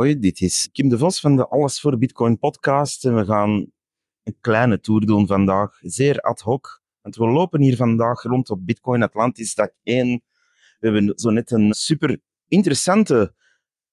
[0.00, 3.04] Hoi, dit is Kim de Vos van de Alles voor Bitcoin podcast.
[3.04, 3.72] En we gaan
[4.22, 6.82] een kleine tour doen vandaag, zeer ad hoc.
[7.00, 10.22] Want we lopen hier vandaag rond op Bitcoin Atlantis dag 1.
[10.78, 13.34] We hebben zo net een super interessante,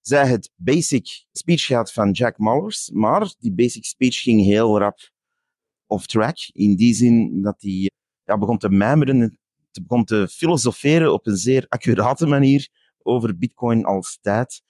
[0.01, 2.89] zij het basic speech gehad van Jack Mallers.
[2.93, 4.99] Maar die basic speech ging heel rap
[5.87, 6.37] off track.
[6.51, 7.89] In die zin dat hij
[8.23, 9.39] ja, begon te mijmeren,
[9.71, 14.61] te begon te filosoferen op een zeer accurate manier over Bitcoin als tijd.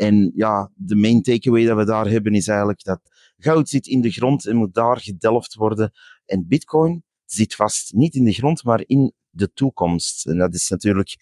[0.00, 3.00] En ja, de main takeaway dat we daar hebben is eigenlijk dat
[3.38, 5.92] goud zit in de grond en moet daar gedelft worden.
[6.24, 10.26] En Bitcoin zit vast niet in de grond, maar in de toekomst.
[10.26, 11.16] En dat is natuurlijk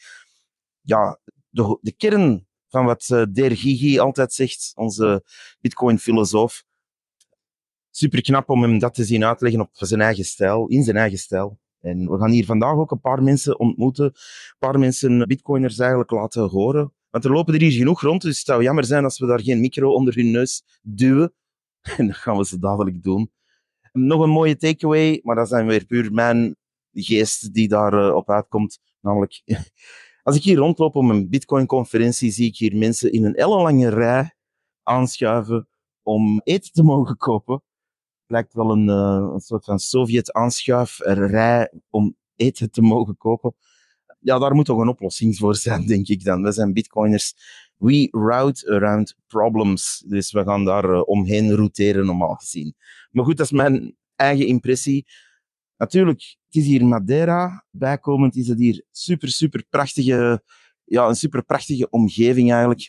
[0.81, 5.25] ja, de, de kern van wat uh, Der Gigi altijd zegt, onze
[5.61, 6.65] Bitcoin-filosoof.
[7.91, 11.19] Super knap om hem dat te zien uitleggen op zijn eigen stijl, in zijn eigen
[11.19, 11.59] stijl.
[11.81, 16.11] En we gaan hier vandaag ook een paar mensen ontmoeten, een paar mensen bitcoiners eigenlijk
[16.11, 16.93] laten horen.
[17.11, 19.41] Want er lopen er hier genoeg rond, dus het zou jammer zijn als we daar
[19.41, 21.33] geen micro onder hun neus duwen.
[21.97, 23.31] En dat gaan we ze dadelijk doen.
[23.93, 26.57] Nog een mooie takeaway, maar dat zijn weer puur mijn
[26.93, 28.79] geest die daarop op uitkomt.
[29.01, 29.43] Namelijk,
[30.23, 34.35] als ik hier rondloop op een Bitcoin-conferentie, zie ik hier mensen in een ellenlange rij
[34.83, 35.69] aanschuiven
[36.03, 37.63] om eten te mogen kopen
[38.29, 43.55] lijkt wel een, uh, een soort van Sovjet-aanschuifrij om eten te mogen kopen.
[44.19, 46.43] Ja, daar moet toch een oplossing voor zijn, denk ik dan.
[46.43, 47.35] We zijn bitcoiners.
[47.77, 50.05] We route around problems.
[50.07, 52.75] Dus we gaan daar uh, omheen routeren, normaal gezien.
[53.11, 55.07] Maar goed, dat is mijn eigen impressie.
[55.77, 57.67] Natuurlijk, het is hier Madeira.
[57.71, 60.43] Bijkomend is het hier super, super prachtige,
[60.85, 62.81] ja, een super prachtige omgeving eigenlijk.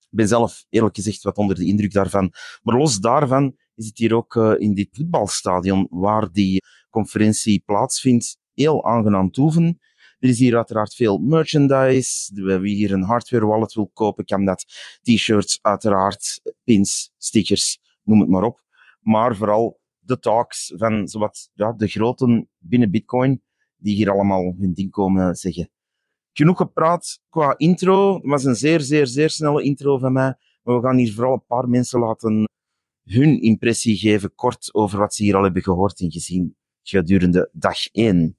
[0.00, 2.32] Ik ben zelf eerlijk gezegd wat onder de indruk daarvan.
[2.62, 8.38] Maar los daarvan is het hier ook uh, in dit voetbalstadion waar die conferentie plaatsvindt
[8.54, 9.78] heel aangenaam toeven.
[10.18, 12.32] Er is hier uiteraard veel merchandise.
[12.60, 14.64] Wie hier een hardware wallet wil kopen, kan dat.
[15.02, 18.62] T-shirts, uiteraard, pins, stickers, noem het maar op.
[19.00, 23.42] Maar vooral de talks van zowat, ja, de groten binnen Bitcoin,
[23.76, 25.70] die hier allemaal hun ding komen zeggen.
[26.32, 28.14] Genoeg gepraat qua intro.
[28.14, 30.34] Het was een zeer, zeer, zeer snelle intro van mij.
[30.62, 32.48] Maar we gaan hier vooral een paar mensen laten
[33.04, 37.90] hun impressie geven, kort over wat ze hier al hebben gehoord en gezien gedurende dag
[37.92, 38.36] 1.